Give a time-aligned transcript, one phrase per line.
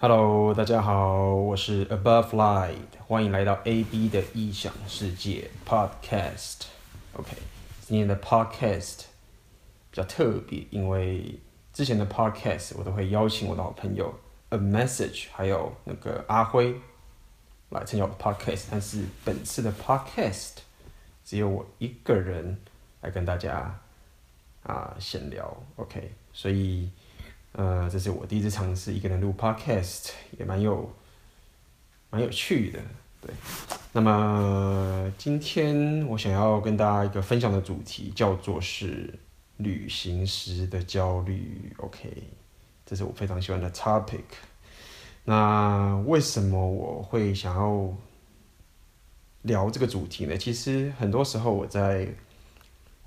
[0.00, 6.66] Hello，大家好，我是 Above Light，欢迎来到 AB 的异想世界 Podcast。
[7.14, 7.32] OK，
[7.84, 9.06] 今天的 Podcast
[9.90, 11.40] 比较特别，因为
[11.72, 14.14] 之前的 Podcast 我都会邀请我的好朋友
[14.50, 16.76] A Message，还有那个阿辉
[17.70, 20.58] 来参加我的 Podcast，但是本次的 Podcast
[21.24, 22.56] 只有我一个人
[23.00, 23.76] 来跟大家
[24.62, 25.60] 啊闲聊。
[25.74, 26.88] OK，所以。
[27.52, 30.92] 呃，这是我第一次尝试一个人录 podcast，也蛮有，
[32.10, 32.78] 蛮有趣的，
[33.20, 33.34] 对。
[33.92, 39.12] 那么今天我想要跟大家一个分享的主题叫做是
[39.56, 42.22] 旅行时的焦虑，OK，
[42.86, 44.22] 这是我非常喜欢的 topic。
[45.24, 47.92] 那为什么我会想要
[49.42, 50.36] 聊这个主题呢？
[50.36, 52.08] 其实很多时候我在。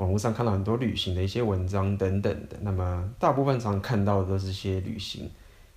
[0.01, 5.29] 网络上看到很多旅行的一些文章等等的，那么大部分常看到的都是些旅行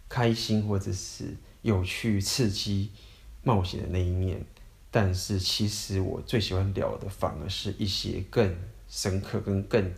[0.09, 2.91] 开心或者是有趣、刺激、
[3.43, 4.43] 冒险的那一面，
[4.91, 8.57] 但是其实我最喜欢聊的反而是一些更
[8.89, 9.93] 深刻、跟更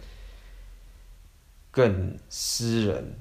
[1.70, 3.14] 更私人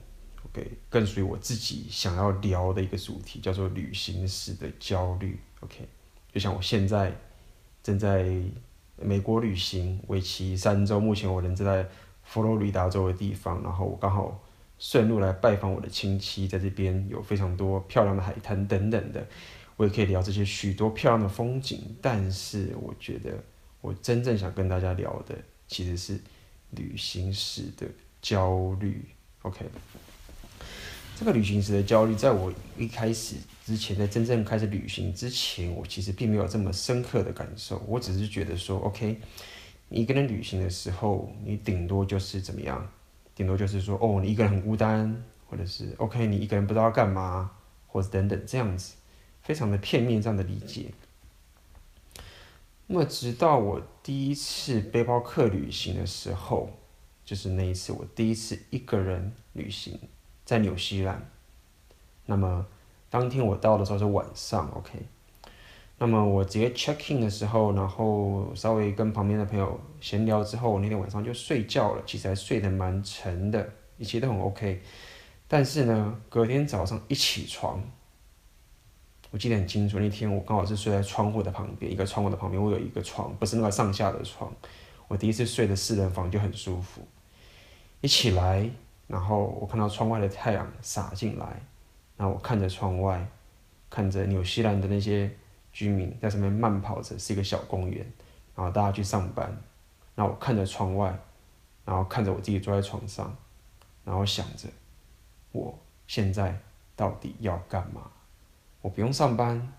[0.48, 5.88] ，OK，更属于我自己想要聊的一个主题，叫做旅行时的焦虑，OK，
[6.34, 7.16] 就像我现在
[7.84, 8.42] 正在。
[9.02, 11.88] 美国旅行为期三周，目前我人正在
[12.24, 14.44] 佛罗里达州的地方，然后我刚好
[14.80, 19.26] 顺路来拜访我的亲戚，在这边有非常多漂亮的海滩等等的，
[19.78, 21.96] 我也可以聊这些许多漂亮的风景。
[22.02, 23.32] 但是我觉得
[23.82, 25.36] 我真正想跟大家聊的
[25.68, 26.20] 其实是
[26.72, 27.88] 旅行时的
[28.22, 29.04] 焦虑。
[29.42, 29.66] OK。
[31.18, 37.82] 这个旅行时的焦虑，在我一开始之前，在真正开始旅行之前，我其实并没有这么深刻的感受。
[37.88, 39.18] 我只是觉得说，OK，
[39.88, 42.86] 你一个人旅行的时候，你顶多就是怎么样，
[43.34, 47.50] 顶多就是说，哦，你一个人很孤单，或者是 OK，你一个人不知道干嘛，
[47.88, 48.96] 或者等等这样子，
[49.42, 50.92] 非常的片面这样的理解。
[52.88, 56.70] 那么，直到我第一次背包客旅行的时候，
[57.24, 59.98] 就是那一次我第一次一个人旅行。
[60.46, 61.28] 在纽西兰，
[62.28, 62.66] 那么
[63.10, 65.00] 当天我到的时候是晚上，OK。
[65.98, 72.04] 那么我直接 check in 的时候，然后稍微跟旁边的朋友闲聊之后，那天晚上就睡觉了。
[72.06, 73.68] 其实还睡得蛮沉的，
[73.98, 74.82] 一切都很 OK。
[75.48, 77.82] 但是呢，隔天早上一起床，
[79.32, 84.54] 我记得很清楚，那天我刚好是睡在窗户的旁边，一个窗户的旁边，我有一个床，不是那个上下的床。
[85.08, 87.08] 我第一次睡的四人房就很舒服，
[88.02, 88.70] 一起来。
[89.08, 91.46] 然后我看到窗外的太阳洒进来，
[92.18, 93.26] 然后我看着窗外，
[93.90, 95.30] 看着纽西兰的那些
[95.72, 98.06] 居民在上面慢跑着，是一个小公园。
[98.56, 99.46] 然后大家去上班，
[100.16, 101.14] 然后我看着窗外，
[101.84, 103.36] 然后看着我自己坐在床上，
[104.06, 104.70] 然后想着
[105.52, 105.78] 我
[106.08, 106.58] 现在
[106.96, 108.04] 到底要干嘛？
[108.82, 109.74] 我不用上班，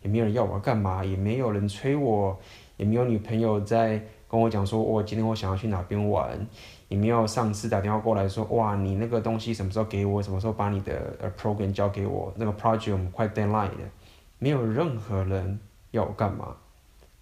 [0.00, 2.40] 也没有人要我干嘛，也没有人催我，
[2.78, 6.46] 也没有女朋友在跟我讲说，我今天我想要去哪边玩。
[6.88, 10.22] 也没有上司打电话过来说，哇，你那个东西什么时候给我？
[10.22, 12.32] 什么时候把你的呃 program 交给我？
[12.36, 13.90] 那个 project 我们快 deadline 了，
[14.38, 15.58] 没有任何人
[15.90, 16.56] 要我干嘛。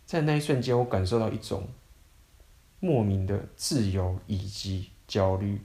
[0.04, 1.66] 在那一瞬间，我感受到一种
[2.78, 5.58] 莫名的自由以及焦虑。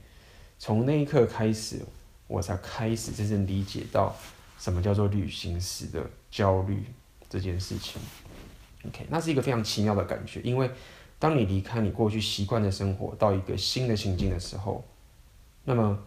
[0.57, 1.81] 从那一刻开始，
[2.27, 4.15] 我才开始真正理解到
[4.57, 6.85] 什么叫做旅行时的焦虑
[7.29, 8.01] 这件事情。
[8.87, 10.71] OK，那是一个非常奇妙的感觉，因为。
[11.19, 14.83] 当你离开你过去习惯的生活，到一个新的情境的时候，
[15.65, 15.99] 那么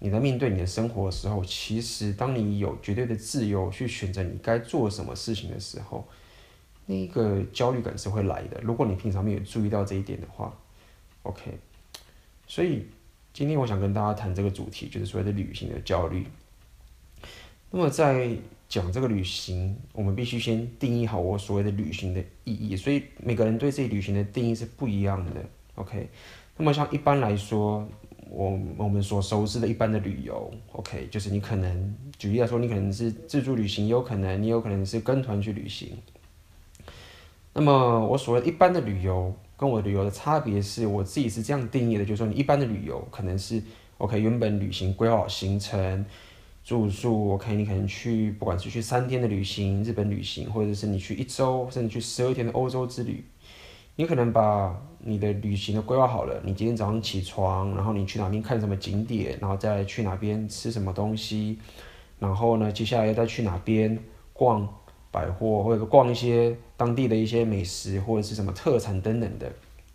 [0.00, 6.06] 你在面对你的生活的时候，其实当你有绝对的自由去选择你该做什么事情的时候，
[6.86, 8.60] 那个焦虑感是会来的。
[8.62, 10.52] 如果你平常没有注意到这一点的话
[11.22, 11.58] ，OK。
[12.46, 12.86] 所以
[13.32, 16.26] 今天我想跟大家谈这个主题，就是所谓的旅行的焦虑。
[17.70, 18.34] 那么在
[18.68, 22.76] 讲这个旅行，我们必须先定义好我所谓的旅行的意义。
[22.76, 25.32] 所以每个人对自己旅行的定义是不一样的。
[25.76, 26.08] OK，
[26.56, 27.88] 那么像一般来说，
[28.28, 35.96] 我我们所熟知的一般的旅游，OK，就是你可能举例来说，你可能是自助旅行，也有可能你有可能是跟团去旅行。
[37.54, 43.62] 那么我所谓一般的旅游，跟我旅游的差别是，我自己是这样定义的，就是说你一般的旅游可能是
[43.96, 46.04] OK，原本旅行规划好行程。
[46.68, 53.24] 住宿，我看你可能去，不管是去三天的旅行，日本旅行，或者是你去一周，甚至去十二天的欧洲之旅，
[53.96, 56.38] 你可能把你的旅行都规划好了。
[56.44, 61.58] 你今天早上起床，然后你去哪边看什么景点，然后再去哪边吃什么东西，
[62.18, 63.98] 然后呢，接下来要再去哪边
[64.34, 64.68] 逛
[65.10, 69.50] 百货，或者逛一些当地的一些美食，或者是什么特产等等的。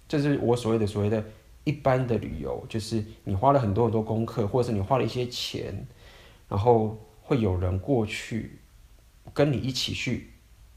[0.08, 1.24] 这是我所谓的所谓的
[1.66, 5.86] 一般的旅游，就是你花了很多很多功课，或者是你花了一些钱。
[6.54, 8.60] 然后会有人过去
[9.34, 10.30] 跟你一起去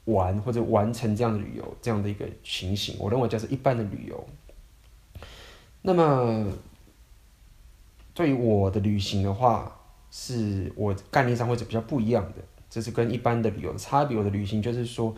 [0.06, 4.26] 玩或者完成这样的旅游这样的一个情形，我认为就是一般的旅游。
[5.82, 6.50] 那么
[8.14, 9.70] 对于我的旅行的话，
[10.10, 12.36] 是我概念上会是比较不一样的，
[12.70, 14.16] 这是跟一般的旅游差别。
[14.16, 15.14] 我的旅行就是说，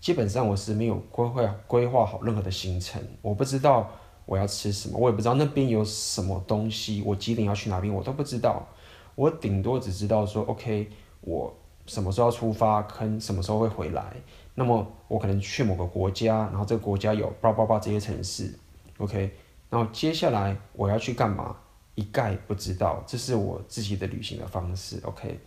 [0.00, 3.88] 基本上我是没有规划规划好任何的行程，我不知道
[4.26, 8.66] 我要吃什么，我也不知道那边有什么东西，我几点要去哪边我都不知道，
[9.14, 10.88] 我顶多只知道说，OK，
[11.20, 11.54] 我
[11.86, 14.16] 什么时候要出发，跟什么时候会回来。
[14.54, 18.52] 那么我可能去某个国家，然后这个国家有叭叭叭这些城市
[18.98, 19.30] ，OK。
[19.68, 21.56] 然后接下来我要去干嘛？
[21.94, 25.38] 一概不知道，这是我自己的旅行的方式，OK。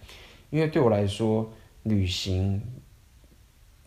[0.49, 1.49] 因为对我来说，
[1.83, 2.61] 旅行，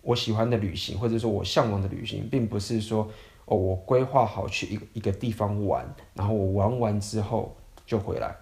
[0.02, 3.08] 我喜欢的旅行，或者说我向往的旅行，并不是说
[3.44, 7.56] 哦，我规划好去一个一个地方玩，然后我玩完之后
[7.86, 8.36] 就回来。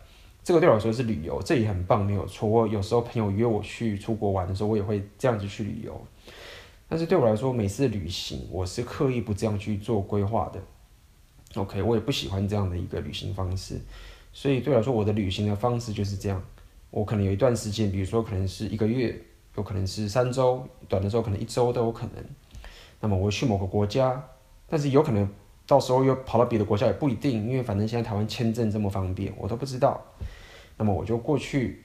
[0.45, 2.47] 这个对我来说是旅游，这也很棒，没有错。
[2.47, 5.99] 我有时候朋友约我去出国玩的时候，我也会这样子去旅游。
[6.87, 10.61] 但是对我来说，每次旅行我是刻意不这样去做规划的。
[11.55, 13.81] OK，我也不喜欢这样的一个旅行方式，
[14.35, 16.43] 所以对我来说，我的旅行的方式就是这样。
[16.91, 19.19] 我可能有一段时间，比如说可能是一个月，
[19.57, 22.25] 有可能是三周，短的时候可能一周都有可能。
[23.01, 24.23] 那么我去某个国家，
[24.69, 25.27] 但是有可能
[25.67, 30.01] 到时候又跑到别的国家也不一定，因为反正现在台湾签证这么方便，我都不知道。
[30.77, 31.85] 那么我就过去，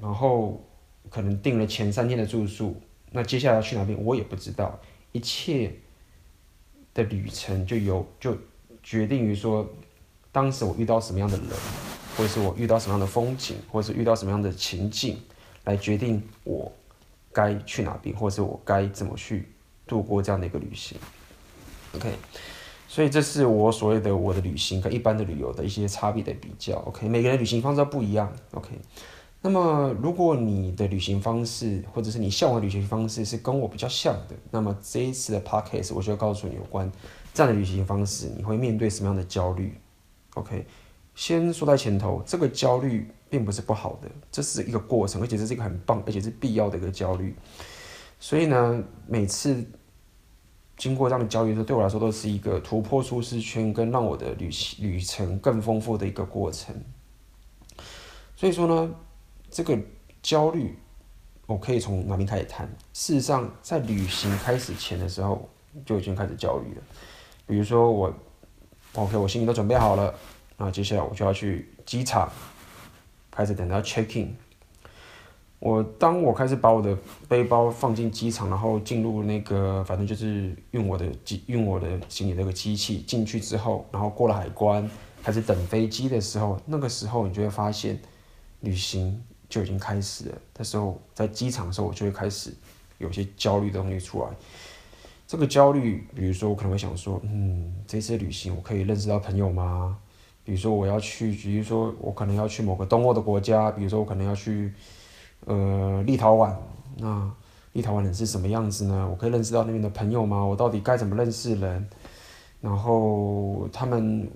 [0.00, 0.62] 然后
[1.10, 2.80] 可能订了前三天的住宿，
[3.10, 4.78] 那接下来要去哪边我也不知道，
[5.12, 5.74] 一切
[6.94, 8.36] 的旅程就有就。
[8.84, 9.64] 决定于说，
[10.32, 11.46] 当时我遇到什么样的人，
[12.16, 15.22] 或者是我遇到什么样的风景，或者是遇到什么样的情境，
[15.62, 16.72] 来决定我
[17.32, 19.48] 该去哪边，或者是我该怎么去
[19.86, 20.98] 度过这样的一个旅行。
[21.94, 22.12] OK，
[22.92, 26.76] 所以这是我所谓的我的旅行跟一般的旅游的一些差别的比较。
[26.80, 28.30] OK，每个人旅行方式都不一样。
[28.52, 28.68] OK，
[29.40, 36.92] 那么如果你的旅行方式，或者是你向往旅行方式是跟我比较像的，那么这一次的 Podcast 我就要告诉你有关。
[37.32, 39.74] 这样的旅行方式，你会面对什么样的焦虑
[40.34, 40.66] ？OK，
[41.14, 47.34] 先说在前头，这个焦虑并不是不好的，这是一个过程，而且这是一个很棒，而且是必要的一个焦虑。
[48.20, 49.64] 所以呢，每次
[50.76, 56.74] 经过这样的焦虑的时候，对我来说都是一个突破舒适圈，跟让我的旅行旅程更丰富的一个过程。
[58.34, 58.94] 所以说呢，
[59.50, 59.78] 这个
[60.20, 60.76] 焦虑，
[61.46, 62.66] 我可以从哪边开始谈？
[62.92, 65.48] 事实上，在旅行开始前的时候，
[65.86, 66.82] 就已经开始焦虑了。
[67.46, 68.12] 比如说我
[68.94, 70.12] ，OK，我行李都准备好了，
[70.56, 72.28] 那接下来我就要去机场，
[73.30, 74.36] 开始等到 check in。
[75.62, 76.98] 我当我开始把我的
[77.28, 84.90] 背包放进机场，然后进入那个反正就是运我的机运我的行李那个机器进去之后，然后过了海关，
[85.22, 87.96] 开始等飞机的时候，那个时候你就会发现，
[88.58, 90.38] 旅行就已经开始了。
[90.58, 92.52] 那时候在机场的时候，我就会开始
[92.98, 94.28] 有些焦虑的东西出来。
[95.28, 99.96] 这个焦虑，比如说我可能会想说，嗯，这次旅行我可以认识到朋友吗？
[100.42, 104.72] 比如说我要去，比如说我可能要去某个东欧的国家，比如说我可能要去，
[105.46, 106.54] 呃，立陶宛。
[106.96, 107.30] 那
[107.72, 109.08] 立陶宛人是什么样子呢？
[109.10, 110.44] 我可以认识到那边的朋友吗？
[110.44, 111.88] 我到底该怎么认识人？
[112.60, 114.30] 然后他们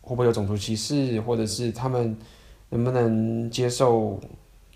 [0.00, 2.16] 会不会有种族歧视，或者是他们
[2.70, 4.18] 能不能接受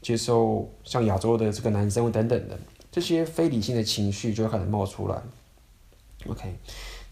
[0.02, 2.58] 接受像亚洲的这个男生等等的。
[2.90, 5.22] 这些非理性的情绪就会开始冒出来
[6.28, 6.56] ，OK，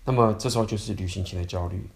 [0.04, 1.86] 那么这时候就是旅行前的焦虑。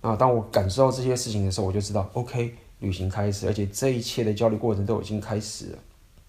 [0.00, 5.78] 啊，当我感受到这些事情的时候，我就知道，OK，旅行开始，而且这一切的焦虑过程都已经开始了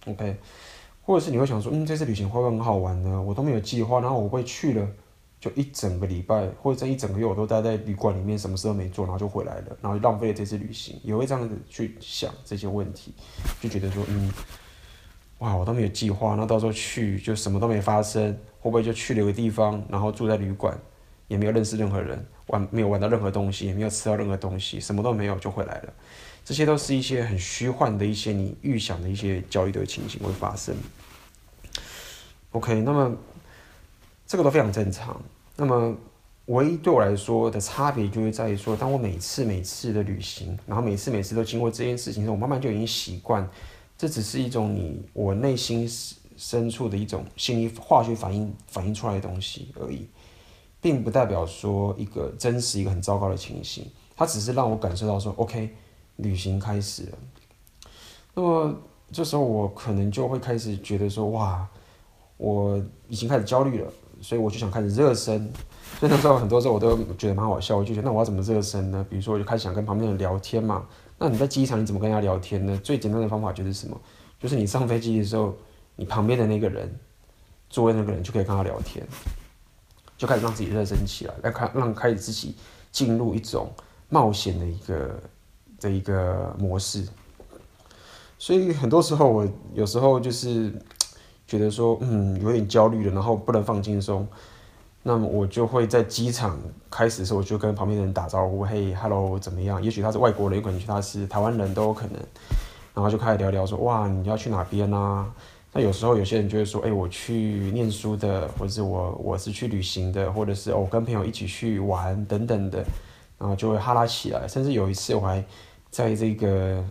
[0.08, 0.36] ，OK。
[1.04, 3.22] 或者是你会想说，嗯，这次旅行会不会很好玩呢？
[3.22, 4.88] 我都没有计划，然后我会去了，
[5.40, 13.14] 就一整个礼拜或者这一整个月我都待在旅馆里面，什么事都没做，然后就回来了，然后浪费了这次旅行，也会这样子去想这些问题，
[13.62, 14.32] 就觉得说，嗯。
[15.40, 20.76] 哇，我都没有计划，那到时候去就什么都没发生，会不会就去了一个地方，然后住在旅馆，
[21.28, 25.94] 也没有认识任何人，玩没有玩到任何东西，也没有吃到任何东西，什么都没有就回来了。
[26.46, 30.74] 这些都是一些很虚幻的一些你预想的一些焦虑的情形会发生。
[32.52, 33.16] OK，那么
[34.26, 35.22] 这个都非常正常。
[35.56, 35.96] 那么
[36.46, 43.46] 唯一对我来说的差别就是在于说，当我每次每次的旅行，然后每次每次都经过这件事情的时候，我慢慢就已经习惯。
[43.98, 45.90] 这只是一种你我内心
[46.38, 50.08] 深处的一种心理化学反应反映出来的东西而已，
[50.82, 53.86] 并不代表说一个真实一个很糟糕的情形。
[54.16, 55.70] 它只是让我感受到说，OK，
[56.18, 57.18] 旅行开始了。
[58.34, 58.76] 那么
[59.12, 61.68] 这时候我可能就会开始觉得说，哇，
[62.38, 63.92] 我已经开始焦虑了，
[64.22, 65.52] 所以我就想开始热身。
[66.00, 69.06] 所以那时候很多时候我都觉得蛮好笑，我就觉得那我要怎么热身呢？
[69.10, 70.86] 比如说我就开始想跟旁边人聊天嘛。
[71.18, 72.80] 那你在机场你怎么跟人家聊天呢？
[72.84, 74.00] 最简单的方法就是什么？
[74.40, 75.56] 就是你上飞机的时候，
[75.96, 77.00] 你旁边的那个人，
[77.70, 79.04] 座位那个人就可以跟他聊天，
[80.18, 82.56] 就开始让自己热身起来，让开让开始自己
[82.92, 83.72] 进入一种
[84.10, 85.20] 冒险的一个
[85.80, 87.08] 的一个模式。
[88.40, 90.74] 所以很多时候我有时候就是
[91.48, 94.28] 觉得说，嗯，有点焦虑了，然后不能放轻松。
[95.04, 96.60] 那么我就会在机场
[96.92, 99.82] 开始的时候，我就跟旁边的人打招呼，嘿，hello，怎么样？
[99.82, 102.22] 也许他是外国人，有可能他是台湾人都有可能。
[102.94, 105.32] 然后就开始聊聊说，哇，你要去哪边啊？
[105.78, 112.84] 那有时候有些人就会说，哎，我去念书的，或者是我我是去旅行的，或者是哦，跟朋友一起去玩等等的，
[113.38, 114.48] 然后就会哈拉起来。
[114.48, 115.44] 甚至有一次我还
[115.92, 116.84] 在这个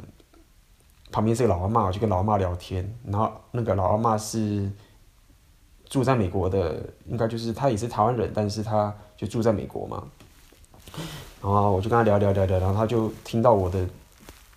[1.11, 4.71] 旁边这个老阿嬷，我就跟老阿嬷聊天，然后那个老阿嬷是。
[5.88, 10.02] 住在美国的，应该就是他也是台湾人，但是他就住在美国嘛。
[11.40, 13.88] 然后我就跟他聊聊聊聊，然后他就听到我的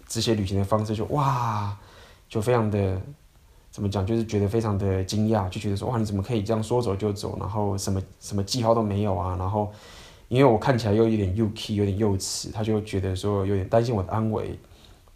[0.08, 1.78] 这些旅行的方式，就哇，
[2.28, 3.00] 就非常的
[3.80, 9.38] 怎么讲，就是觉得非常的惊讶，就觉得说哇，你怎么可以这样说走就走，然后什么什么记号都没有啊？
[9.40, 9.72] 然后
[10.28, 14.60] 因为我看起来又有点幼气，有点幼稚，他就觉得说有点担心我的安危，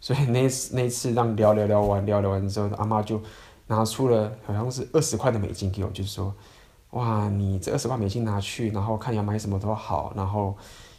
[0.00, 3.20] 所以那次那次让聊聊聊完聊聊完之后，阿妈就。
[3.66, 6.34] 拿出了好像是二十块的美金给我，就是说，
[6.90, 10.54] 哇，你这二十块美金拿去，然后看你要买什么都好，然后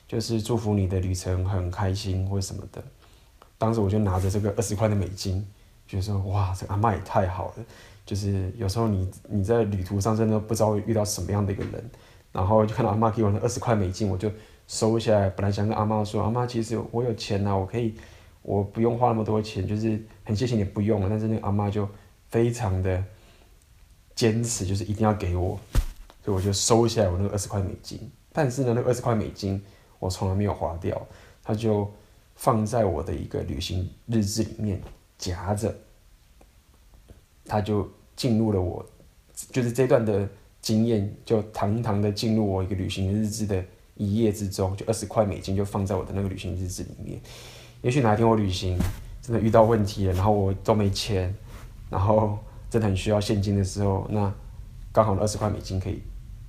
[0.08, 2.84] 就是祝福你的旅程很开心或什么的。
[3.60, 5.46] 当时我就拿着这个二十块的美金，
[5.88, 7.66] 觉得说，哇，这阿嬷也太好了。
[8.06, 11.90] 就是有时候你你在旅途上真的不知道遇到什么样的一个人，
[12.32, 14.32] 然后就看到阿嬷给我那二十块美金，我就
[14.68, 15.30] 收下来。
[15.30, 17.96] 本来想跟阿嬷说，阿嬷其实我有钱呐，我可以，
[18.42, 21.08] 我不用花那么多钱，就是很谢谢你不用了。
[21.10, 21.88] 但是那个阿嬷就。
[22.28, 23.02] 非常的
[24.14, 25.58] 坚持，就是一定要给我，
[26.22, 28.12] 所以我就收下来我那个二十块美金。
[28.34, 29.64] 但是呢，那二十块美金
[30.00, 31.00] 我从来没有花掉，
[31.42, 31.90] 它就
[32.36, 34.82] 放在我的一个旅行日志里面
[35.18, 35.76] 夹着。
[37.46, 38.84] 他就进入了我，
[39.52, 40.28] 就是这段的
[40.62, 43.64] 经验，就堂堂的进入我一个旅行日志的
[43.96, 44.76] 一页之中。
[44.76, 47.20] 就二十块美金就放在我的那个旅行日志里面。
[47.84, 48.80] 也许哪一天我旅行
[49.22, 51.34] 真的遇到问题了，然后我都没钱。
[51.88, 54.34] 然后真的很需要现金的时候，那
[54.92, 56.02] 刚好二十块美金可以，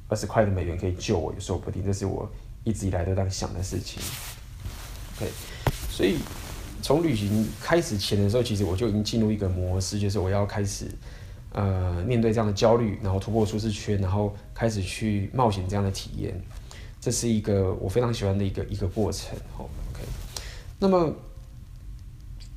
[0.08, 1.84] 二十块的美元可以救我，也说不定。
[1.84, 2.26] 这是我
[2.64, 4.02] 一直以来都在想的事情。
[5.18, 5.28] 对，
[5.90, 6.16] 所以
[6.82, 10.86] 从旅行开始前的时候，其实我就已经进入一个模式，就是我要开始
[11.52, 16.40] 呃面对这样的焦虑，然后突破舒适圈，然后开始去冒险这样的体验。
[17.00, 19.38] 这是一个我非常喜欢的一个一个过程。
[19.56, 20.02] 好 OK，
[20.78, 21.12] 那么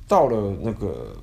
[0.08, 1.16] 到了那个。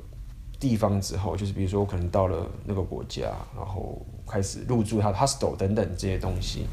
[0.60, 3.26] 地方之后，就是比如说我可能到了那个国家，
[3.56, 6.66] 然后开始入住他的 hostel 等等这些东西。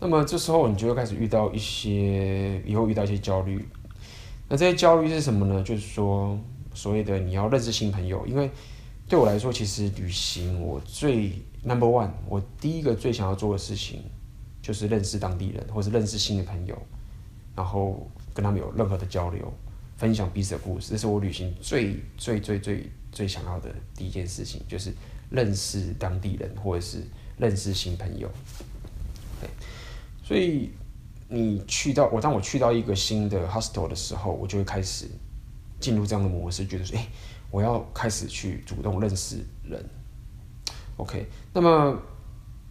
[0.00, 3.62] 那么这时候你就会开始遇到一些，以后遇到一些焦虑。
[4.48, 5.62] 那这些焦虑是什么呢？
[5.62, 6.38] 就是说
[6.74, 8.50] 所谓的你要认识新朋友，因为
[9.08, 14.02] 对我来说，其实旅行我最 number one，我第一个最想要做的事情
[14.62, 16.76] 就是认识当地人，或是认识新的朋友，
[17.54, 19.52] 然后跟他们有任何的交流。
[19.96, 24.94] 分享彼此的故事，这是我旅行最最最最最想要的第一件事情，就是
[25.28, 27.02] 认识当地人或者是
[27.36, 28.30] 认识新朋友。
[29.40, 29.50] 对，
[30.22, 30.70] 所以
[31.28, 35.06] 你去到我，当我去到一个新的 hostel 的时候，我就会开始
[35.78, 37.06] 进入这样的模式，觉得说，哎，
[37.50, 39.84] 我要开始去主动认识人。
[40.96, 41.96] OK，那么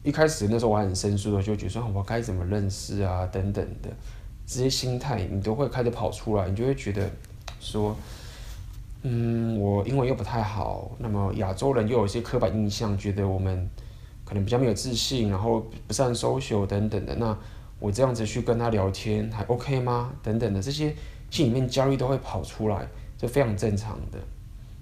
[0.04, 3.90] 一开始那时候我还很生疏的，就觉得说，我该怎么认识啊，等等的。
[4.46, 7.10] 这些心态你都会开始跑出来，你就会觉得
[7.60, 7.96] 说，
[9.04, 13.70] 嗯，我英文又不太好，那么亚洲人又有一些刻板印象，觉得我们
[14.26, 17.14] 可能比较没有自信，然后不善 social 等等的。
[17.16, 17.38] 那
[17.80, 20.14] 我这样子去跟他聊天还 OK 吗？
[20.22, 20.96] 等等的这些
[21.30, 24.20] 心里面焦虑都会跑出来，这非常正常的。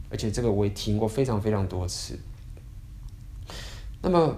[0.10, 2.18] 而且这个我也听过非常非常多次。
[4.02, 4.36] 那么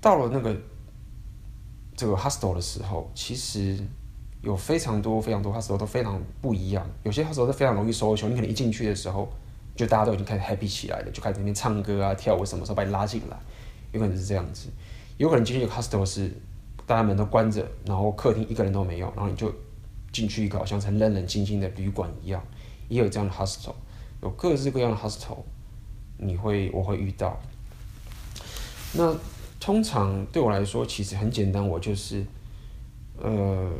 [0.00, 0.56] 到了那个。
[1.96, 3.78] 这个 hostel 的时候，其实
[4.42, 6.84] 有非常多非常多 hostel 都非常不一样。
[7.04, 9.28] 有些 hostel 是非常容易 social，你可能一进去的时候，
[9.76, 13.38] 就大家都已经开始 happy 起来了，就开始那边唱歌啊、跳舞，什么时候把你拉进来，
[13.92, 14.68] 有可能是这样子。
[15.18, 16.28] 有可能进去一个 hostel 是
[16.86, 19.52] 大家门都关着，然后客厅一个人都没有，然后你就
[20.12, 22.42] 进去一个好像很冷冷清清的旅馆一样，
[22.88, 23.74] 也有这样的 hostel，
[24.22, 25.38] 有各式各样的 hostel，
[26.18, 27.40] 你会我会遇到。
[28.92, 29.14] 那。
[29.60, 32.22] 通常对我来说，其实很简单，我就是，
[33.18, 33.72] 呃，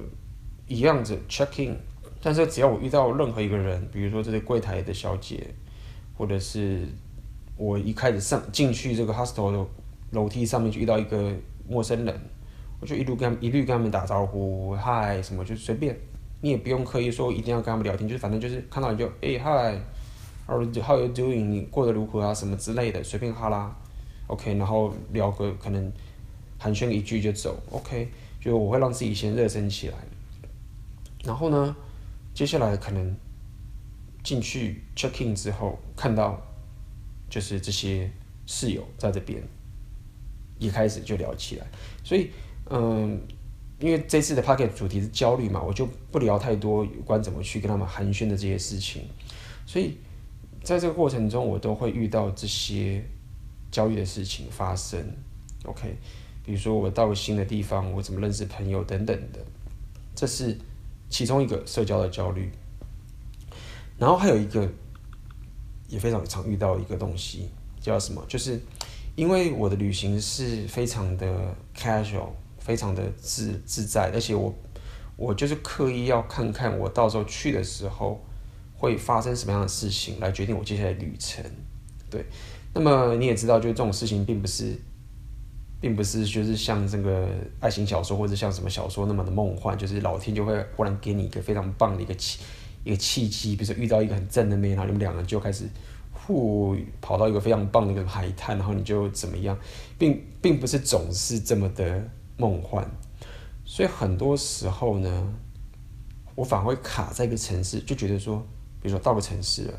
[0.66, 1.76] 一样子 check in。
[2.22, 5.46] 但是只要我遇到任何一个人，比如说这个柜台的小姐，
[6.16, 6.88] 或者是
[7.58, 9.66] 我一开始上进去这个 hostel 的
[10.12, 11.34] 楼梯上面就遇到一个
[11.68, 12.18] 陌生人，
[12.80, 15.96] 我就一路跟一律跟他们打招呼，嗨什么就随便，
[16.42, 19.80] 你也不用刻意说一定要跟他们聊天，就反正就是看到你就哎嗨
[20.46, 21.46] ，how how you doing？
[21.46, 22.34] 你过得如何啊？
[22.34, 23.74] 什么之类的，随便哈啦
[24.26, 25.90] ，OK，然后聊个可能
[26.58, 28.08] 寒暄一句就走，OK，
[28.40, 29.94] 就我会让自己先热身起来，
[31.24, 31.74] 然后呢，
[32.34, 33.16] 接下来可能
[34.22, 36.38] 进去 check in 之后看到
[37.30, 38.10] 就是这些
[38.46, 39.42] 室友在这边。
[40.60, 41.66] 一开始就聊起来，
[42.04, 42.30] 所以，
[42.70, 43.20] 嗯，
[43.78, 49.02] 因为这次的 podcast 主题是焦虑嘛，我就不聊太多有关怎么去跟他们寒暄的这些事情。
[49.66, 49.98] 所以，
[50.62, 53.04] 在这个过程中，我都会遇到这些
[53.70, 54.98] 焦虑的事情发生。
[55.64, 55.94] OK，
[56.44, 59.38] 比如说我到了新的地方，我怎么认识朋友等等的，
[60.14, 60.56] 这是
[61.10, 62.50] 其中一个社交的焦虑。
[63.98, 64.68] 然后还有一个
[65.88, 67.48] 也非常常遇到一个东西，
[67.80, 68.24] 叫什么？
[68.26, 68.58] 就是。
[69.16, 72.30] 因为我的旅行是非常的 casual，
[72.64, 74.52] 非常的自自在，而且我
[75.16, 78.24] 我就是刻意要看看我到时候去的时候
[78.74, 81.44] 会发生什么样的事情，来决定我接下来旅程。
[82.08, 82.24] 对，
[82.72, 84.74] 那么你也知道，就是这种事情并不是，
[85.80, 87.28] 并不是就是像这个
[87.60, 92.40] 爱情小说或者像什么小说那么的梦幻，就是老天就会忽然给你一个非常棒的一个契
[92.82, 95.68] 一个契机，比如说遇到一个很正的妹，然后你们两个就开始。
[96.26, 99.54] 互跑到一个非常棒的一个海滩，然后你就怎么样，
[99.98, 102.02] 并并不是总是这么的
[102.36, 102.86] 梦幻，
[103.64, 105.34] 所以很多时候呢，
[106.34, 108.44] 我反而会卡在一个城市，就觉得说，
[108.82, 109.74] 比如说到个城市了，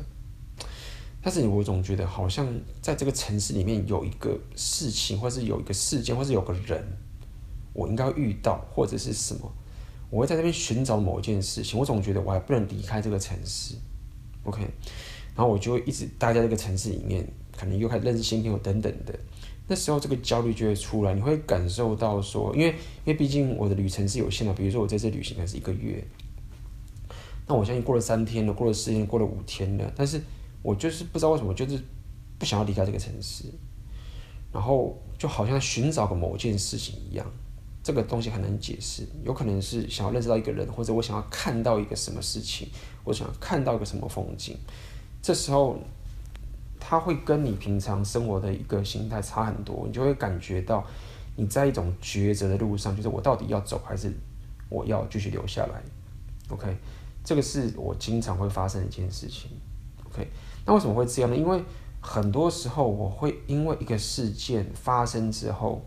[1.20, 2.46] 但是我总觉得好像
[2.80, 6.82] 在这个城市里面有一个事情，或是有一个事件，或是有个人，
[7.72, 9.52] 我应该遇到，或者是什么，
[10.08, 13.74] 我会在这边寻找某一件事情，我总觉得我还不能离开这个城市
[14.44, 14.66] ，OK。
[15.34, 19.14] 然后我就会一直待在这个城市里面，可能又开始认识新朋友等等的。
[19.68, 26.02] 那时候这个焦虑就会出来，你会感受到说，因为因为毕竟我的旅程是有限的，比如说我这次旅行还是一个月，
[27.48, 30.20] 那我相信过了三天了，过了四天，过了五天了，但是
[30.62, 31.78] 我就是不知道为什么，就是
[32.38, 33.44] 不想要离开这个城市，
[34.52, 37.26] 然后就好像寻找个某件事情一样，
[37.82, 42.68] 这个东西很难解释，有可能是想要认识到一个人，或者我想要看到一个什么事情，
[43.04, 44.56] 我想要看到一个什么风景。
[45.22, 45.76] 这时候，
[46.88, 50.86] 他会跟你平常生活的一个心态差很多，你就会感觉到
[51.34, 54.12] 你在一种抉择的路上，就是我到底要走还是
[54.68, 55.82] 我要继续留下来
[56.48, 56.76] ？OK，
[57.24, 59.50] 这个是我经常会发生的一件事情。
[60.04, 60.28] OK，
[60.64, 61.36] 那为什么会这样呢？
[61.36, 61.60] 因为
[62.00, 65.82] 很多时候我会因为一个事件发生之后，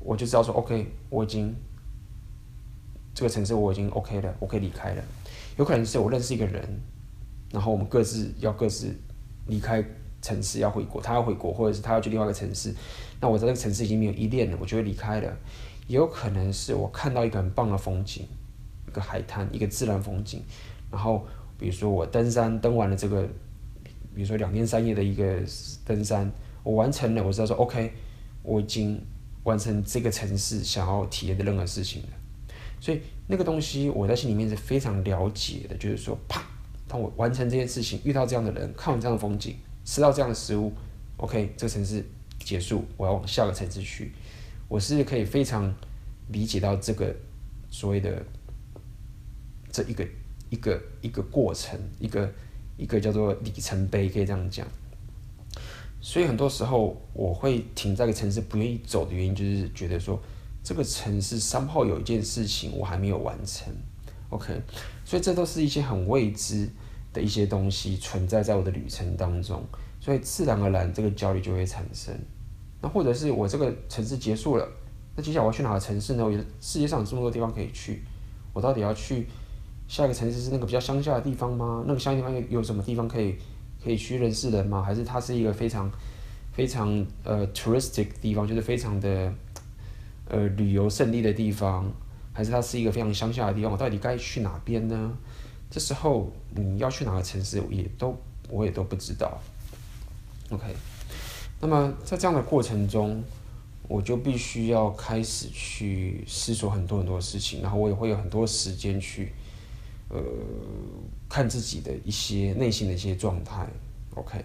[0.00, 1.56] 我就知道说 OK，我已经
[3.14, 5.02] 这个城市我已经 OK 了，我可以离开了。
[5.56, 6.78] 有可能是我认识一个人。
[7.50, 8.94] 然后我们各自要各自
[9.46, 9.84] 离开
[10.20, 12.74] 城市，要回国，他要回国，或者是他要去另外一个城市。
[13.20, 15.36] 那我在这个城市已经没有依恋了，我就会离开了。
[15.86, 18.26] 也有可能是我看到一个很棒的风景，
[18.86, 20.42] 一个海滩，一个自然风景。
[20.90, 21.26] 然后
[21.58, 23.22] 比如说我登山登完了这个，
[24.14, 25.40] 比如说两天三夜的一个
[25.86, 26.30] 登山，
[26.62, 27.92] 我完成了，我知道说 OK，
[28.42, 29.00] 我已经
[29.44, 32.08] 完成这个城市想要体验的任何事情了。
[32.80, 36.44] 所以那个东西我在心里面是非常了解的，就是说啪。
[36.88, 40.72] 当我完成这件事情，遇到这样的人，看完这样的风景，吃到这样的食物
[41.18, 42.02] ，OK，这个城市
[42.40, 44.10] 结束，我要往下个城市去。
[44.68, 45.72] 我是可以非常
[46.28, 47.14] 理解到这个
[47.70, 48.22] 所谓的
[49.70, 50.06] 这一个
[50.50, 52.32] 一个一个过程，一个
[52.76, 54.66] 一个叫做里程碑，可以这样讲。
[56.00, 60.18] 所以很多时候我会停在一个城市不愿意走的原因，就是觉得说
[60.62, 63.72] 这个城市 somehow 有一件事情我还没有完成。
[64.30, 64.60] OK，
[65.04, 66.68] 所以这都是一些很未知
[67.12, 69.64] 的一些东西存在在我的旅程当中，
[69.98, 72.14] 所以自然而然这个焦虑就会产生。
[72.82, 74.68] 那或者是我这个城市结束了，
[75.16, 76.24] 那接下来我要去哪个城市呢？
[76.24, 78.02] 我觉得世界上有这么多地方可以去，
[78.52, 79.26] 我到底要去
[79.88, 81.82] 下一个城市是那个比较乡下的地方吗？
[81.86, 83.34] 那个乡下地方有什么地方可以
[83.82, 84.82] 可以去认识人吗？
[84.82, 85.90] 还是它是一个非常
[86.52, 89.32] 非常呃 touristic 地方，就是非常的
[90.28, 91.90] 呃旅游胜地的地方？
[92.38, 95.12] 还是它是一个非常乡下的地方，我到底该去哪边呢？
[95.68, 98.16] 这时候你要去哪个城市，也都
[98.48, 99.40] 我也都不知道。
[100.50, 100.64] OK，
[101.60, 103.20] 那么在这样的过程中，
[103.88, 109.32] 我就必须要开始去思索很多很多事情，然后我也会有很多时间去
[110.08, 110.22] 呃
[111.28, 113.66] 看自己的一些内心的一些状态。
[114.14, 114.38] OK，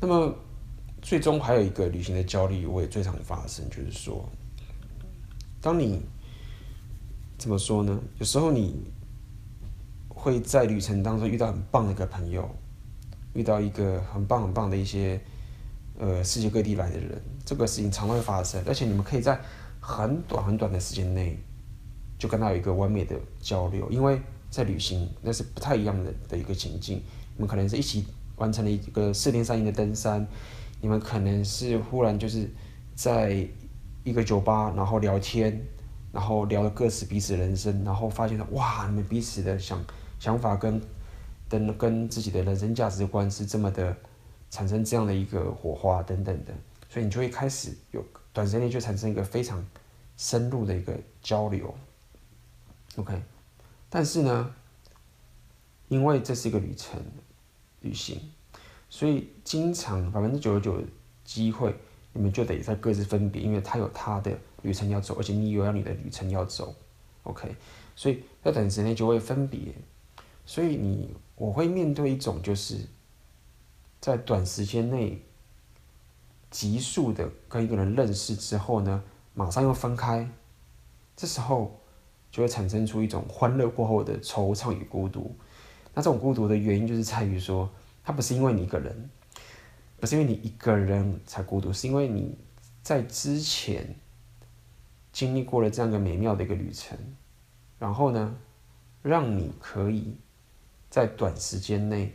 [0.00, 0.32] 那么
[1.02, 4.24] 最终还有一个旅行的焦虑，我也最常发生，就是说，
[5.60, 6.00] 当你
[7.42, 8.00] 怎么说呢？
[8.20, 8.84] 有时候你
[10.08, 12.48] 会在旅程当中遇到很棒的一个朋友，
[13.34, 15.20] 遇到一个很棒很棒的一些
[15.98, 19.40] 呃世界各地来的人，这个事情常会发生，而且你们可以在
[19.80, 21.36] 很短很短的时间内
[22.16, 27.02] 就跟他有一个完美的交流，因为在旅行那是不太一样的的一个情境，
[27.34, 28.04] 你们可能是一起
[28.36, 30.24] 完成了一个四天三夜的登山，
[30.80, 32.48] 你们可能是忽然就是
[32.94, 33.44] 在
[34.04, 35.60] 一个酒吧，然后聊天，
[36.12, 39.82] 然后聊了各自彼此人生，然后发现了哇，你们彼此的想
[40.20, 40.80] 想法跟
[41.48, 43.96] 跟跟自己的人生价值观是这么的
[44.50, 46.52] 产生这样的一个火花等等的，
[46.88, 49.64] 所以你就会开始有短时间内就产生一个非常
[50.16, 51.74] 深入的一个交流。
[52.96, 53.22] OK，
[53.88, 54.54] 但是呢，
[55.88, 57.00] 因为这是一个旅程
[57.80, 58.20] 旅行，
[58.90, 60.86] 所以经常百分之九十九的
[61.24, 61.74] 机会，
[62.12, 66.74] 你们就得在各自分别，因为他有他的旅程要走，而且你有要你的旅程要走。
[67.24, 67.54] OK，
[67.94, 69.60] 所以在短时间内就会分别，
[70.44, 72.76] 所以你我会面对一种就是
[74.00, 75.22] 在短时间内
[76.50, 79.02] 急速的跟一个人认识之后呢，
[79.34, 80.28] 马上又分开，
[81.16, 81.78] 这时候。
[82.32, 85.36] 就会产生出一种欢乐过后的惆怅与孤独。
[85.92, 87.68] 那这种孤独的原因，就是在于说，
[88.02, 89.10] 它不是因为你一个人，
[90.02, 92.36] 不是因为你一个人才孤独，是因为你
[92.82, 93.94] 在之前
[95.12, 96.98] 经历过了这样一个美妙的一个旅程，
[97.78, 98.36] 然后呢，
[99.00, 100.16] 让你可以
[100.90, 102.12] 在短时间内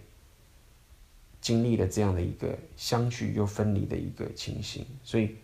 [1.39, 5.37] 经历了这样的一个相聚又分离的一个情形，所以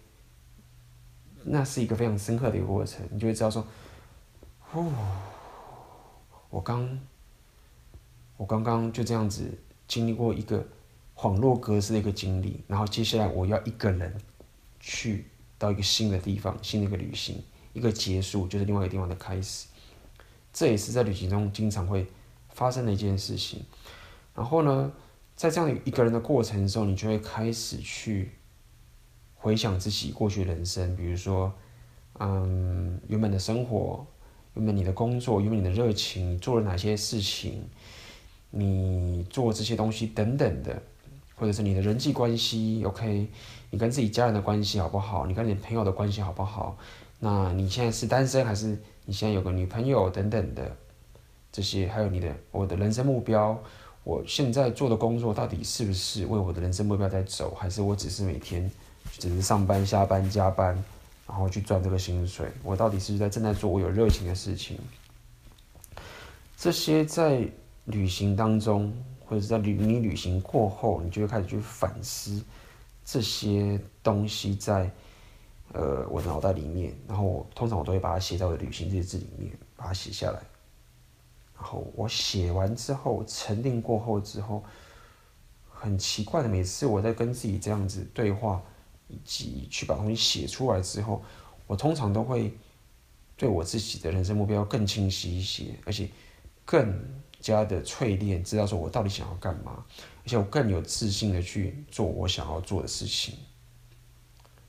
[1.45, 3.65] 那是一个非常深刻的一个过程，你就会知道说。
[4.73, 4.91] 哦，
[6.49, 6.99] 我刚，
[8.36, 9.49] 我刚刚就这样子
[9.88, 10.67] 经历过一个
[11.15, 14.13] 恍若隔世的一个经历，然后接下来我要一个人
[14.80, 15.26] 去
[15.58, 17.41] 到一个新的地方，新的一个旅行，
[17.73, 19.67] 一个结束就是另外一个地方的开始，
[20.52, 22.08] 这也是在旅行中经常会
[22.49, 23.63] 发生的一件事情。
[24.36, 24.91] 然后呢，
[25.36, 28.32] 在这样一个人的过程中，你就会开始去
[29.36, 31.54] 回想自己过去的人生，比如说，
[32.19, 34.06] 嗯，原本的生活。
[34.56, 37.67] 原本你的工作，原本你的热情，你做了哪些事情？
[38.52, 40.80] 你做这些东西等等的，
[41.36, 43.28] 或者是你的人际关系，OK？
[43.69, 45.26] 你跟自己家人的关系好不好？
[45.26, 46.78] 你跟你朋友的关系好不好？
[47.19, 50.76] 那你现在是单身还是你现在有个女朋友等等的？
[51.52, 53.58] 这些还有你的我的人生目标，
[54.04, 57.54] 我现在做的工作到底是不是为我的人生目标在走？
[57.56, 58.69] 还是我只是每天
[59.19, 60.84] 只是上班、下班、加班？
[61.26, 64.78] 然后去赚这个薪水，我到底是在正在做我有热情的事情？
[66.58, 67.48] 这些在
[67.86, 68.93] 旅行当中，
[69.34, 72.39] 或者是在旅你旅行过后，你就会开始去反思
[73.04, 74.91] 这些东西在
[75.72, 76.93] 呃我脑袋里面。
[77.08, 80.39] 然后通常我都会把它写在我的旅行日志里面，把它写下来。
[81.56, 84.63] 然后我写完之后，沉淀过后之后，
[85.69, 88.62] 很奇怪的，每次我在跟自己这样子对话。
[89.10, 91.22] 以及去把东西写出来之后，
[91.67, 92.52] 我通常都会
[93.36, 96.10] 对我自己的人生目标更清晰一些，而且
[96.65, 97.00] 更
[97.43, 99.86] 加的淬炼，知道说我到底想要干嘛，
[100.23, 103.36] 而且我更有自信的去做我想要做的事情。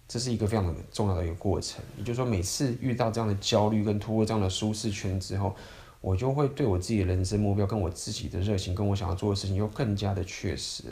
[0.06, 1.82] 这是一个非常重要的一个过程。
[1.96, 5.56] 也就是说，每次遇到这样的焦虑跟突破这样的舒适圈之后，
[6.02, 10.84] 我就会对我自己的人生目标跟我自己的热情跟我想要做的事情又更加的确实。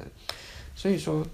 [0.75, 1.27] 所以说。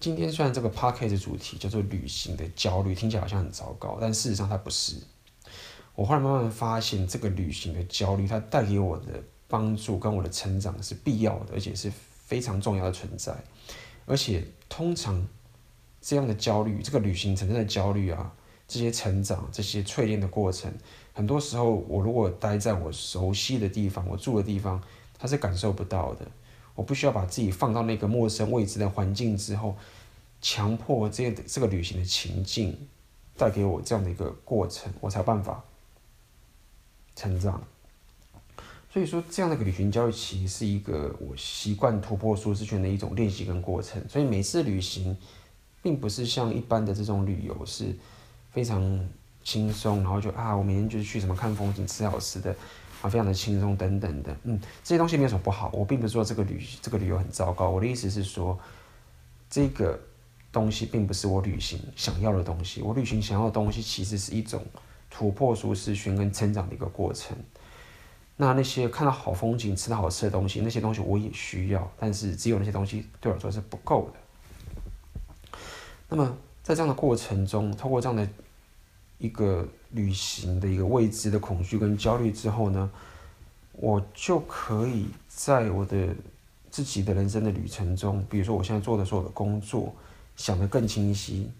[0.00, 4.94] 今天虽然这个 podcast 的主题叫做旅行的焦虑，听起来好像很糟糕，但事实上它不是。
[5.96, 11.90] 我后来慢慢发现，这个旅行的焦虑，它带给我的帮助跟我的成长是必要的，而且是
[12.26, 13.34] 非常重要的存在。
[14.06, 15.26] 而且通常
[16.00, 18.32] 这样的焦虑，这个旅行产生的焦虑啊，
[18.66, 20.72] 这些成长、这些淬炼的过程，
[21.12, 24.82] 很多时候我如果待在我熟悉的地方，我住的地方，
[25.18, 26.26] 它是感受不到的。
[26.74, 29.76] 我不需要把自己放到那个陌生未知的环境之后，
[30.40, 32.88] 强迫这个这个旅行的情境
[33.36, 35.64] 带给我这样的一个过程，我才有办法
[37.16, 37.62] 成长。
[38.90, 44.02] 所以说，这样的一个旅行教育其实是一个我习惯突破舒适圈的一种练习跟过程。
[44.08, 45.16] 所以每次旅行，
[45.82, 47.94] 并不是像一般的这种旅游是
[48.50, 49.08] 非常
[49.44, 52.54] 轻松，然后就啊，我每天就是去什么看风景、吃好吃的。
[53.00, 55.70] 啊，非常的轻松等等的，嗯，这些东西没有什么不好。
[55.72, 58.58] 我并不是说这个旅这个旅游很糟糕，我的意思是说，
[59.48, 59.96] 这个
[60.50, 62.82] 东西并不是我旅行想要的东西。
[62.82, 64.66] 我旅行想要的东西其实是一种
[65.08, 67.36] 突破舒适圈跟成长的一个过程。
[68.38, 75.60] 那那些看到好风景、吃到好吃的东西，那些东西我也需要，但是只有那些东西对我来说是不够的。
[76.08, 78.26] 那么在这样的过程中，透过这样的。
[79.20, 82.88] 一个旅行的一个未知的恐惧跟焦虑之后呢，
[83.72, 86.14] 我就可以在我的
[86.70, 89.92] 自己的人生的旅程中，比如说我现在做的所有的工作，
[90.36, 91.50] 想得更清晰，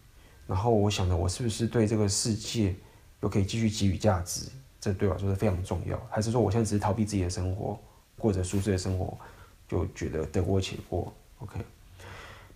[0.47, 2.77] 然后我想的我是不是对这个世界
[3.23, 4.43] 又可以继续给予价值，
[4.81, 7.79] 这对我来说是非常重要，还是说我现在只是逃避自己的生活，
[8.17, 9.17] 过着舒适的生活，
[9.67, 11.59] 就觉得得过且过？OK。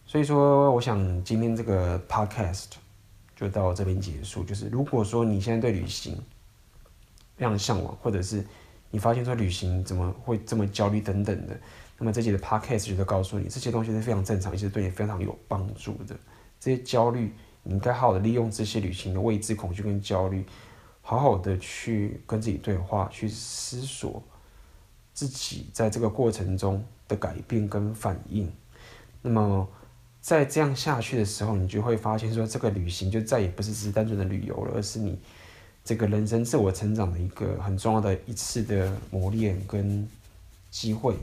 [0.07, 2.65] 所以说，我想今天这个 podcast
[3.35, 4.45] 就到这边结束。
[4.45, 6.17] 就是如果说你现在对旅行
[7.37, 8.45] 非常向往，或者是
[8.91, 11.59] 你发现说旅行怎么会这么焦虑等等的，
[11.99, 16.15] 那么这节的 podcast 就告诉你，这些东西是非常正常，也是对你非常有帮助的。
[16.61, 17.33] 这些焦虑，
[17.63, 20.45] 你应该好好的利用这些旅行的未知恐惧跟焦虑，
[21.03, 24.23] 好好的去跟自己对话，去思索
[25.13, 28.51] 自己在这个过程中的改变跟反应。
[29.21, 29.69] 那么。
[30.23, 35.19] 在这样下去的时候，你就会发现说，这个旅行就再也不是只是单纯的旅游了，而是你
[35.85, 40.09] 这个人生自我成长的一个很重要的一次的磨练跟
[40.71, 41.17] 机会。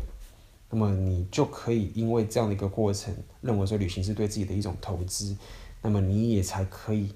[0.69, 5.33] 那么你就可以因为这样的一个过程，认为说旅行是对自己的一种投资，
[5.81, 7.13] 那么你也才可以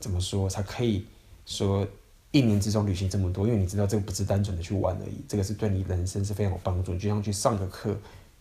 [0.00, 1.04] 怎么说，才可以
[1.46, 1.86] 说
[2.30, 7.96] 一年之中旅行这么多，因为你知道这个不是单纯的去玩而已，这个是对你人生是非常有帮助，就像去上个课。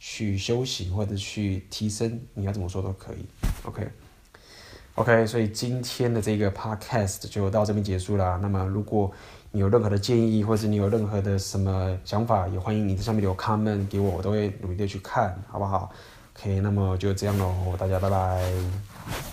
[0.05, 3.25] 去修行或者去提升，你要怎么说都可以。
[3.63, 8.37] OK，OK，所以今天的这个 Podcast 就到这边结束啦。
[8.41, 9.09] 那么如果
[9.51, 15.89] 你有任何的建议，或者你有任何的什么想法，也欢迎你在上面留 comment 给我，我都会努力的去看，好不好
[16.35, 19.32] ？OK，那么就这样喽，大家拜拜。